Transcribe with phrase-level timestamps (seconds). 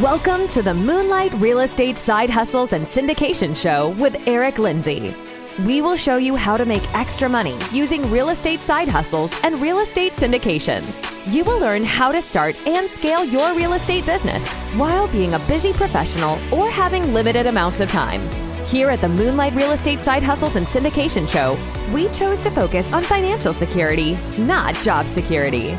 [0.00, 5.14] Welcome to the Moonlight Real Estate Side Hustles and Syndication Show with Eric Lindsay.
[5.66, 9.60] We will show you how to make extra money using real estate side hustles and
[9.60, 11.04] real estate syndications.
[11.30, 15.38] You will learn how to start and scale your real estate business while being a
[15.40, 18.26] busy professional or having limited amounts of time.
[18.64, 21.58] Here at the Moonlight Real Estate Side Hustles and Syndication Show,
[21.92, 25.76] we chose to focus on financial security, not job security.